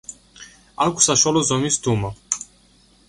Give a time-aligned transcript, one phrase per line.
[0.85, 2.11] აქვს საშუალო ზომის დუმა.